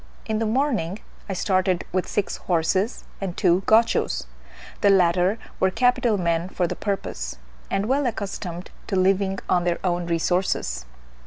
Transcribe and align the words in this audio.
In 0.25 0.39
the 0.39 0.47
morning 0.47 0.97
I 1.29 1.33
started 1.33 1.83
with 1.91 2.07
six 2.07 2.37
horses 2.37 3.03
and 3.21 3.37
two 3.37 3.61
Gauchos: 3.67 4.25
the 4.81 4.89
latter 4.89 5.37
were 5.59 5.69
capital 5.69 6.17
men 6.17 6.49
for 6.49 6.65
the 6.65 6.75
purpose, 6.75 7.37
and 7.69 7.85
well 7.85 8.07
accustomed 8.07 8.71
to 8.87 8.95
living 8.95 9.37
on 9.47 9.63
their 9.63 9.77
own 9.83 10.07
resources. 10.07 10.87